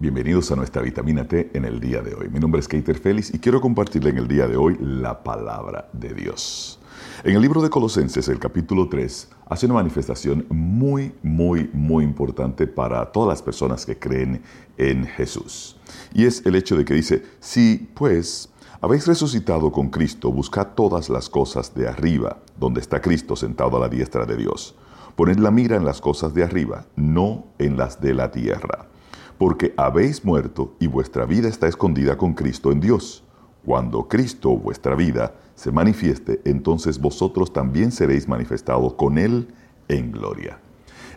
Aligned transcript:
bienvenidos 0.00 0.50
a 0.50 0.56
nuestra 0.56 0.80
vitamina 0.80 1.28
T 1.28 1.50
en 1.52 1.66
el 1.66 1.78
día 1.78 2.00
de 2.00 2.14
hoy. 2.14 2.30
Mi 2.30 2.40
nombre 2.40 2.58
es 2.58 2.66
Keiter 2.66 2.98
Félix 2.98 3.34
y 3.34 3.38
quiero 3.38 3.60
compartirle 3.60 4.08
en 4.08 4.16
el 4.16 4.26
día 4.26 4.48
de 4.48 4.56
hoy 4.56 4.78
la 4.80 5.22
palabra 5.22 5.90
de 5.92 6.14
Dios. 6.14 6.80
En 7.22 7.36
el 7.36 7.42
libro 7.42 7.60
de 7.60 7.68
Colosenses, 7.68 8.26
el 8.28 8.38
capítulo 8.38 8.88
3, 8.88 9.28
hace 9.46 9.66
una 9.66 9.74
manifestación 9.74 10.46
muy, 10.48 11.12
muy, 11.22 11.68
muy 11.74 12.02
importante 12.02 12.66
para 12.66 13.12
todas 13.12 13.28
las 13.28 13.42
personas 13.42 13.84
que 13.84 13.98
creen 13.98 14.42
en 14.78 15.04
Jesús. 15.04 15.76
Y 16.14 16.24
es 16.24 16.46
el 16.46 16.54
hecho 16.54 16.76
de 16.76 16.86
que 16.86 16.94
dice, 16.94 17.22
si 17.38 17.90
pues 17.92 18.48
habéis 18.80 19.06
resucitado 19.06 19.70
con 19.70 19.90
Cristo, 19.90 20.32
buscad 20.32 20.68
todas 20.68 21.10
las 21.10 21.28
cosas 21.28 21.74
de 21.74 21.86
arriba, 21.86 22.38
donde 22.58 22.80
está 22.80 23.02
Cristo 23.02 23.36
sentado 23.36 23.76
a 23.76 23.80
la 23.80 23.90
diestra 23.90 24.24
de 24.24 24.38
Dios. 24.38 24.74
Poned 25.14 25.38
la 25.38 25.50
mira 25.50 25.76
en 25.76 25.84
las 25.84 26.00
cosas 26.00 26.32
de 26.32 26.42
arriba, 26.42 26.86
no 26.96 27.48
en 27.58 27.76
las 27.76 28.00
de 28.00 28.14
la 28.14 28.30
tierra. 28.30 28.86
Porque 29.40 29.72
habéis 29.78 30.22
muerto 30.22 30.74
y 30.78 30.86
vuestra 30.86 31.24
vida 31.24 31.48
está 31.48 31.66
escondida 31.66 32.18
con 32.18 32.34
Cristo 32.34 32.72
en 32.72 32.78
Dios. 32.78 33.24
Cuando 33.64 34.06
Cristo, 34.06 34.50
vuestra 34.50 34.94
vida, 34.94 35.34
se 35.54 35.72
manifieste, 35.72 36.42
entonces 36.44 37.00
vosotros 37.00 37.50
también 37.50 37.90
seréis 37.90 38.28
manifestados 38.28 38.92
con 38.92 39.16
Él 39.16 39.48
en 39.88 40.12
gloria. 40.12 40.60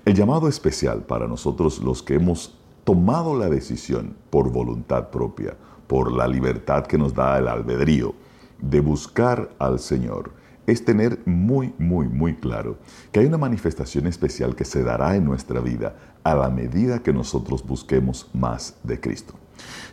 El 0.05 0.13
llamado 0.13 0.47
especial 0.47 1.02
para 1.02 1.27
nosotros 1.27 1.83
los 1.83 2.02
que 2.02 2.13
hemos 2.13 2.57
tomado 2.85 3.38
la 3.38 3.49
decisión 3.49 4.15
por 4.30 4.53
voluntad 4.53 5.09
propia, 5.09 5.58
por 5.87 6.09
la 6.09 6.25
libertad 6.25 6.85
que 6.85 6.97
nos 6.97 7.13
da 7.13 7.37
el 7.37 7.49
albedrío, 7.49 8.15
de 8.58 8.80
buscar 8.80 9.49
al 9.59 9.80
Señor, 9.80 10.31
es 10.67 10.86
tener 10.86 11.19
muy, 11.25 11.73
muy, 11.78 12.08
muy 12.08 12.36
claro 12.36 12.78
que 13.11 13.19
hay 13.19 13.25
una 13.25 13.38
manifestación 13.38 14.08
especial 14.08 14.56
que 14.56 14.66
se 14.66 14.83
dará 14.83 15.16
en 15.16 15.25
nuestra 15.25 15.59
vida 15.59 15.95
a 16.23 16.36
la 16.36 16.50
medida 16.50 17.03
que 17.03 17.14
nosotros 17.14 17.66
busquemos 17.66 18.30
más 18.33 18.75
de 18.83 19.00
Cristo. 19.00 19.33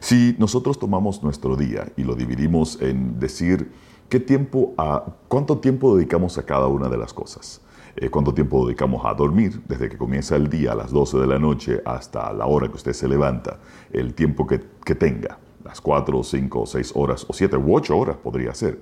Si 0.01 0.37
nosotros 0.39 0.79
tomamos 0.79 1.23
nuestro 1.23 1.57
día 1.57 1.93
y 1.97 2.05
lo 2.05 2.15
dividimos 2.15 2.81
en 2.81 3.19
decir, 3.19 3.71
¿Qué 4.11 4.19
tiempo 4.19 4.75
a, 4.77 5.05
¿Cuánto 5.29 5.59
tiempo 5.59 5.95
dedicamos 5.95 6.37
a 6.37 6.45
cada 6.45 6.67
una 6.67 6.89
de 6.89 6.97
las 6.97 7.15
cosas? 7.15 7.61
Eh, 7.95 8.11
¿Cuánto 8.11 8.35
tiempo 8.35 8.67
dedicamos 8.67 9.07
a 9.07 9.15
dormir? 9.15 9.63
Desde 9.69 9.89
que 9.89 9.97
comienza 9.97 10.35
el 10.35 10.51
día 10.51 10.73
a 10.73 10.75
las 10.75 10.91
12 10.91 11.19
de 11.19 11.29
la 11.29 11.39
noche 11.39 11.81
hasta 11.85 12.33
la 12.33 12.47
hora 12.47 12.67
que 12.67 12.75
usted 12.75 12.93
se 12.93 13.07
levanta. 13.07 13.61
El 13.93 14.15
tiempo 14.15 14.49
que, 14.49 14.61
que 14.85 14.97
tenga. 14.97 15.39
Las 15.65 15.81
4, 15.81 16.23
5, 16.23 16.67
6 16.67 16.93
horas 16.95 17.27
o 17.29 17.33
7 17.33 17.57
u 17.57 17.75
8 17.77 17.97
horas 17.97 18.17
podría 18.17 18.55
ser. 18.55 18.81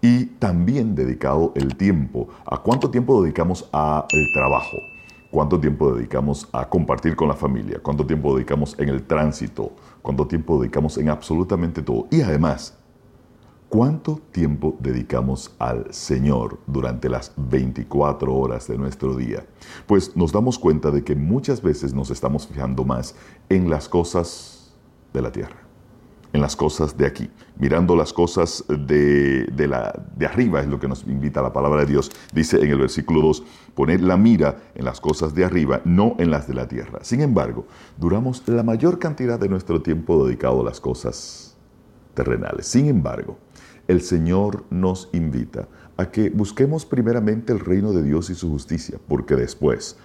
Y 0.00 0.26
también 0.26 0.94
dedicado 0.94 1.52
el 1.54 1.76
tiempo. 1.76 2.28
¿A 2.46 2.58
cuánto 2.58 2.90
tiempo 2.90 3.22
dedicamos 3.22 3.68
al 3.72 4.06
trabajo? 4.34 4.76
¿Cuánto 5.30 5.58
tiempo 5.58 5.92
dedicamos 5.92 6.48
a 6.52 6.68
compartir 6.68 7.16
con 7.16 7.28
la 7.28 7.34
familia? 7.34 7.80
¿Cuánto 7.82 8.06
tiempo 8.06 8.34
dedicamos 8.34 8.78
en 8.78 8.88
el 8.88 9.02
tránsito? 9.02 9.72
¿Cuánto 10.00 10.26
tiempo 10.26 10.60
dedicamos 10.60 10.96
en 10.98 11.08
absolutamente 11.08 11.82
todo? 11.82 12.06
Y 12.10 12.20
además, 12.22 12.78
¿Cuánto 13.74 14.20
tiempo 14.30 14.76
dedicamos 14.78 15.52
al 15.58 15.92
Señor 15.92 16.60
durante 16.68 17.08
las 17.08 17.32
24 17.36 18.32
horas 18.32 18.68
de 18.68 18.78
nuestro 18.78 19.16
día? 19.16 19.46
Pues 19.88 20.16
nos 20.16 20.30
damos 20.30 20.60
cuenta 20.60 20.92
de 20.92 21.02
que 21.02 21.16
muchas 21.16 21.60
veces 21.60 21.92
nos 21.92 22.08
estamos 22.10 22.46
fijando 22.46 22.84
más 22.84 23.16
en 23.48 23.68
las 23.68 23.88
cosas 23.88 24.72
de 25.12 25.22
la 25.22 25.32
tierra, 25.32 25.63
en 26.34 26.40
las 26.40 26.56
cosas 26.56 26.98
de 26.98 27.06
aquí, 27.06 27.30
mirando 27.60 27.94
las 27.94 28.12
cosas 28.12 28.64
de, 28.68 29.46
la, 29.68 29.94
de 30.16 30.26
arriba, 30.26 30.60
es 30.60 30.66
lo 30.66 30.80
que 30.80 30.88
nos 30.88 31.04
invita 31.04 31.40
la 31.40 31.52
palabra 31.52 31.82
de 31.82 31.86
Dios. 31.86 32.10
Dice 32.34 32.60
en 32.60 32.70
el 32.72 32.78
versículo 32.78 33.22
2, 33.22 33.44
poner 33.76 34.02
la 34.02 34.16
mira 34.16 34.56
en 34.74 34.84
las 34.84 35.00
cosas 35.00 35.32
de 35.32 35.44
arriba, 35.44 35.80
no 35.84 36.16
en 36.18 36.32
las 36.32 36.48
de 36.48 36.54
la 36.54 36.66
tierra. 36.66 36.98
Sin 37.02 37.20
embargo, 37.20 37.66
duramos 37.96 38.42
la 38.48 38.64
mayor 38.64 38.98
cantidad 38.98 39.38
de 39.38 39.48
nuestro 39.48 39.80
tiempo 39.80 40.26
dedicado 40.26 40.60
a 40.60 40.64
las 40.64 40.80
cosas 40.80 41.56
terrenales. 42.14 42.66
Sin 42.66 42.88
embargo, 42.88 43.38
el 43.86 44.00
Señor 44.00 44.64
nos 44.70 45.10
invita 45.12 45.68
a 45.96 46.10
que 46.10 46.30
busquemos 46.30 46.84
primeramente 46.84 47.52
el 47.52 47.60
reino 47.60 47.92
de 47.92 48.02
Dios 48.02 48.28
y 48.30 48.34
su 48.34 48.50
justicia, 48.50 48.98
porque 49.06 49.36
después 49.36 49.96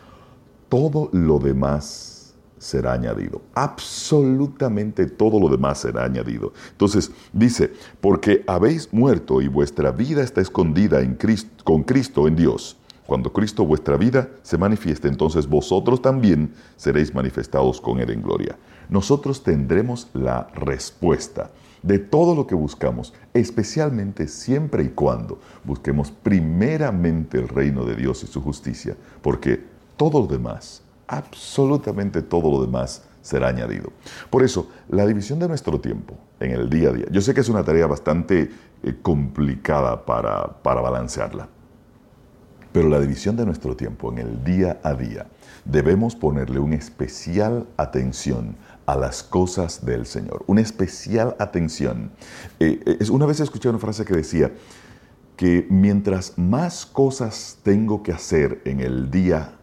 todo 0.69 1.09
lo 1.11 1.39
demás 1.39 2.18
será 2.59 2.93
añadido. 2.93 3.41
Absolutamente 3.55 5.07
todo 5.07 5.39
lo 5.39 5.49
demás 5.49 5.79
será 5.79 6.03
añadido. 6.03 6.53
Entonces 6.71 7.11
dice, 7.33 7.73
porque 7.99 8.43
habéis 8.45 8.93
muerto 8.93 9.41
y 9.41 9.47
vuestra 9.47 9.91
vida 9.91 10.21
está 10.21 10.41
escondida 10.41 11.01
en 11.01 11.15
Cristo, 11.15 11.63
con 11.63 11.83
Cristo 11.83 12.27
en 12.27 12.35
Dios. 12.35 12.77
Cuando 13.07 13.33
Cristo 13.33 13.65
vuestra 13.65 13.97
vida 13.97 14.29
se 14.43 14.59
manifieste, 14.59 15.07
entonces 15.07 15.47
vosotros 15.47 15.99
también 15.99 16.53
seréis 16.75 17.15
manifestados 17.15 17.81
con 17.81 17.99
Él 17.99 18.11
en 18.11 18.21
gloria. 18.21 18.55
Nosotros 18.87 19.41
tendremos 19.41 20.09
la 20.13 20.47
respuesta 20.53 21.49
de 21.81 21.97
todo 21.97 22.35
lo 22.35 22.45
que 22.45 22.55
buscamos, 22.55 23.13
especialmente 23.33 24.27
siempre 24.27 24.83
y 24.83 24.89
cuando 24.89 25.39
busquemos 25.63 26.11
primeramente 26.11 27.39
el 27.39 27.47
reino 27.47 27.85
de 27.85 27.95
Dios 27.95 28.23
y 28.23 28.27
su 28.27 28.41
justicia, 28.41 28.95
porque 29.21 29.63
todo 29.97 30.19
lo 30.21 30.27
demás, 30.27 30.83
absolutamente 31.09 32.21
todo 32.21 32.51
lo 32.51 32.65
demás, 32.65 33.03
será 33.21 33.49
añadido. 33.49 33.91
Por 34.29 34.43
eso, 34.43 34.69
la 34.87 35.05
división 35.05 35.39
de 35.39 35.47
nuestro 35.47 35.81
tiempo 35.81 36.15
en 36.39 36.51
el 36.51 36.69
día 36.69 36.89
a 36.89 36.93
día, 36.93 37.05
yo 37.11 37.19
sé 37.19 37.33
que 37.33 37.41
es 37.41 37.49
una 37.49 37.63
tarea 37.63 37.87
bastante 37.87 38.51
eh, 38.83 38.95
complicada 39.01 40.05
para, 40.05 40.61
para 40.61 40.81
balancearla, 40.81 41.49
pero 42.71 42.87
la 42.87 42.99
división 42.99 43.35
de 43.35 43.45
nuestro 43.45 43.75
tiempo 43.75 44.11
en 44.11 44.19
el 44.19 44.43
día 44.43 44.79
a 44.83 44.93
día, 44.93 45.25
debemos 45.65 46.15
ponerle 46.15 46.59
una 46.59 46.75
especial 46.75 47.67
atención 47.77 48.55
a 48.85 48.95
las 48.95 49.23
cosas 49.23 49.85
del 49.85 50.05
Señor, 50.05 50.43
una 50.47 50.61
especial 50.61 51.35
atención. 51.39 52.11
Eh, 52.59 52.79
eh, 52.85 53.11
una 53.11 53.25
vez 53.25 53.39
escuché 53.39 53.69
una 53.69 53.79
frase 53.79 54.05
que 54.05 54.15
decía 54.15 54.51
que 55.35 55.67
mientras 55.69 56.37
más 56.37 56.85
cosas 56.85 57.59
tengo 57.63 58.03
que 58.03 58.11
hacer 58.11 58.61
en 58.65 58.79
el 58.79 59.09
día, 59.09 59.58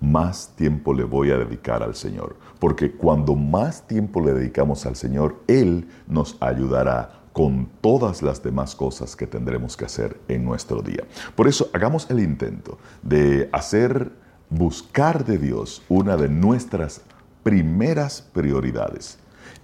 más 0.00 0.54
tiempo 0.56 0.94
le 0.94 1.04
voy 1.04 1.30
a 1.30 1.38
dedicar 1.38 1.82
al 1.82 1.94
Señor. 1.94 2.36
Porque 2.58 2.92
cuando 2.92 3.34
más 3.34 3.86
tiempo 3.86 4.20
le 4.20 4.34
dedicamos 4.34 4.86
al 4.86 4.96
Señor, 4.96 5.42
Él 5.46 5.88
nos 6.06 6.36
ayudará 6.40 7.18
con 7.32 7.68
todas 7.80 8.22
las 8.22 8.42
demás 8.42 8.74
cosas 8.74 9.14
que 9.14 9.26
tendremos 9.26 9.76
que 9.76 9.84
hacer 9.84 10.20
en 10.28 10.44
nuestro 10.44 10.82
día. 10.82 11.04
Por 11.36 11.46
eso 11.46 11.70
hagamos 11.72 12.10
el 12.10 12.20
intento 12.20 12.78
de 13.02 13.48
hacer, 13.52 14.10
buscar 14.50 15.24
de 15.24 15.38
Dios 15.38 15.82
una 15.88 16.16
de 16.16 16.28
nuestras 16.28 17.02
primeras 17.42 18.22
prioridades. 18.22 19.18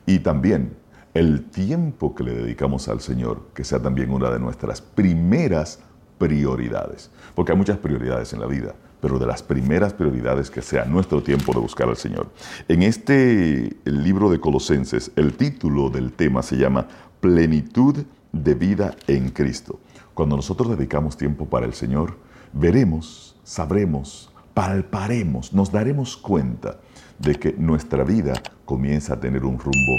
Y 0.06 0.20
también 0.20 0.76
el 1.14 1.50
tiempo 1.50 2.14
que 2.14 2.24
le 2.24 2.34
dedicamos 2.34 2.88
al 2.88 3.00
Señor, 3.00 3.42
que 3.54 3.64
sea 3.64 3.80
también 3.80 4.10
una 4.10 4.30
de 4.30 4.38
nuestras 4.38 4.80
primeras 4.80 5.80
prioridades. 6.18 7.10
Porque 7.34 7.52
hay 7.52 7.58
muchas 7.58 7.78
prioridades 7.78 8.32
en 8.32 8.40
la 8.40 8.46
vida, 8.46 8.74
pero 9.04 9.18
de 9.18 9.26
las 9.26 9.42
primeras 9.42 9.92
prioridades 9.92 10.50
que 10.50 10.62
sea 10.62 10.86
nuestro 10.86 11.22
tiempo 11.22 11.52
de 11.52 11.58
buscar 11.58 11.90
al 11.90 11.98
Señor. 11.98 12.30
En 12.68 12.82
este 12.82 13.76
libro 13.84 14.30
de 14.30 14.40
Colosenses, 14.40 15.12
el 15.14 15.34
título 15.34 15.90
del 15.90 16.10
tema 16.10 16.42
se 16.42 16.56
llama 16.56 16.88
Plenitud 17.20 18.06
de 18.32 18.54
vida 18.54 18.96
en 19.06 19.28
Cristo. 19.28 19.78
Cuando 20.14 20.36
nosotros 20.36 20.70
dedicamos 20.70 21.18
tiempo 21.18 21.44
para 21.44 21.66
el 21.66 21.74
Señor, 21.74 22.16
veremos, 22.54 23.36
sabremos, 23.44 24.32
palparemos, 24.54 25.52
nos 25.52 25.70
daremos 25.70 26.16
cuenta 26.16 26.78
de 27.18 27.34
que 27.34 27.52
nuestra 27.52 28.04
vida 28.04 28.32
comienza 28.64 29.12
a 29.12 29.20
tener 29.20 29.44
un 29.44 29.58
rumbo 29.58 29.98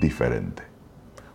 diferente, 0.00 0.62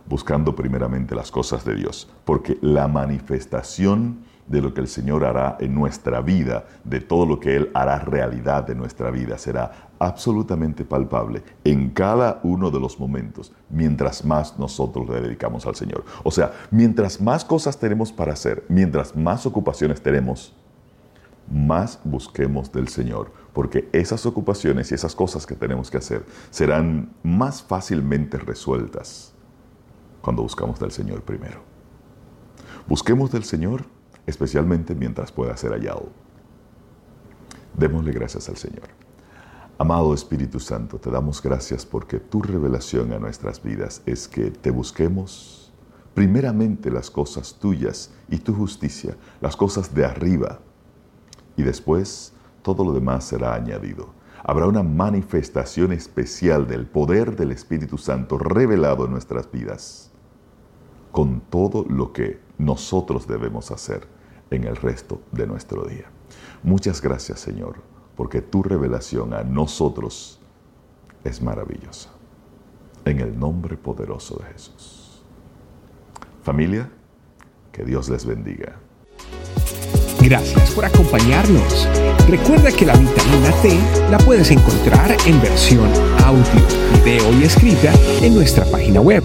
buscando 0.08 0.56
primeramente 0.56 1.14
las 1.14 1.30
cosas 1.30 1.62
de 1.66 1.74
Dios, 1.74 2.08
porque 2.24 2.56
la 2.62 2.88
manifestación 2.88 4.31
de 4.52 4.60
lo 4.60 4.74
que 4.74 4.82
el 4.82 4.86
Señor 4.86 5.24
hará 5.24 5.56
en 5.60 5.74
nuestra 5.74 6.20
vida, 6.20 6.66
de 6.84 7.00
todo 7.00 7.24
lo 7.24 7.40
que 7.40 7.56
Él 7.56 7.70
hará 7.72 7.98
realidad 7.98 8.66
de 8.66 8.74
nuestra 8.74 9.10
vida, 9.10 9.38
será 9.38 9.88
absolutamente 9.98 10.84
palpable 10.84 11.42
en 11.64 11.88
cada 11.88 12.38
uno 12.42 12.70
de 12.70 12.78
los 12.78 13.00
momentos, 13.00 13.50
mientras 13.70 14.26
más 14.26 14.58
nosotros 14.58 15.08
le 15.08 15.22
dedicamos 15.22 15.64
al 15.64 15.74
Señor. 15.74 16.04
O 16.22 16.30
sea, 16.30 16.52
mientras 16.70 17.18
más 17.18 17.46
cosas 17.46 17.78
tenemos 17.78 18.12
para 18.12 18.34
hacer, 18.34 18.64
mientras 18.68 19.16
más 19.16 19.46
ocupaciones 19.46 20.02
tenemos, 20.02 20.54
más 21.50 21.98
busquemos 22.04 22.70
del 22.70 22.88
Señor, 22.88 23.32
porque 23.54 23.88
esas 23.92 24.26
ocupaciones 24.26 24.92
y 24.92 24.94
esas 24.94 25.14
cosas 25.14 25.46
que 25.46 25.54
tenemos 25.54 25.90
que 25.90 25.96
hacer 25.96 26.26
serán 26.50 27.10
más 27.22 27.62
fácilmente 27.62 28.36
resueltas 28.36 29.32
cuando 30.20 30.42
buscamos 30.42 30.78
del 30.78 30.92
Señor 30.92 31.22
primero. 31.22 31.60
Busquemos 32.86 33.32
del 33.32 33.44
Señor 33.44 33.86
especialmente 34.26 34.94
mientras 34.94 35.32
pueda 35.32 35.56
ser 35.56 35.72
hallado. 35.72 36.08
Démosle 37.76 38.12
gracias 38.12 38.48
al 38.48 38.56
Señor. 38.56 38.88
Amado 39.78 40.14
Espíritu 40.14 40.60
Santo, 40.60 40.98
te 40.98 41.10
damos 41.10 41.42
gracias 41.42 41.84
porque 41.84 42.20
tu 42.20 42.40
revelación 42.40 43.12
a 43.12 43.18
nuestras 43.18 43.62
vidas 43.62 44.02
es 44.06 44.28
que 44.28 44.50
te 44.50 44.70
busquemos 44.70 45.72
primeramente 46.14 46.90
las 46.90 47.10
cosas 47.10 47.54
tuyas 47.58 48.10
y 48.28 48.38
tu 48.38 48.54
justicia, 48.54 49.16
las 49.40 49.56
cosas 49.56 49.94
de 49.94 50.04
arriba, 50.04 50.60
y 51.56 51.62
después 51.62 52.32
todo 52.62 52.84
lo 52.84 52.92
demás 52.92 53.24
será 53.24 53.54
añadido. 53.54 54.10
Habrá 54.44 54.66
una 54.66 54.82
manifestación 54.82 55.92
especial 55.92 56.68
del 56.68 56.86
poder 56.86 57.34
del 57.34 57.50
Espíritu 57.50 57.98
Santo 57.98 58.38
revelado 58.38 59.06
en 59.06 59.12
nuestras 59.12 59.50
vidas, 59.50 60.11
con 61.12 61.40
todo 61.42 61.84
lo 61.88 62.12
que 62.12 62.40
nosotros 62.58 63.28
debemos 63.28 63.70
hacer 63.70 64.08
en 64.50 64.64
el 64.64 64.76
resto 64.76 65.20
de 65.30 65.46
nuestro 65.46 65.84
día. 65.84 66.10
Muchas 66.64 67.00
gracias, 67.00 67.38
Señor 67.40 67.92
porque 68.16 68.40
tu 68.40 68.62
revelación 68.62 69.34
a 69.34 69.42
nosotros 69.42 70.38
es 71.24 71.40
maravillosa. 71.40 72.10
En 73.04 73.20
el 73.20 73.38
nombre 73.38 73.76
poderoso 73.76 74.36
de 74.36 74.52
Jesús. 74.52 75.22
Familia, 76.42 76.90
que 77.72 77.84
Dios 77.84 78.08
les 78.08 78.24
bendiga. 78.24 78.76
Gracias 80.20 80.70
por 80.70 80.84
acompañarnos. 80.84 81.88
Recuerda 82.28 82.70
que 82.70 82.86
la 82.86 82.96
vitamina 82.96 83.50
T 83.60 83.76
la 84.08 84.18
puedes 84.18 84.50
encontrar 84.50 85.16
en 85.26 85.40
versión 85.40 85.90
audio, 86.24 86.44
video 86.94 87.40
y 87.40 87.42
escrita 87.42 87.92
en 88.20 88.34
nuestra 88.34 88.64
página 88.66 89.00
web, 89.00 89.24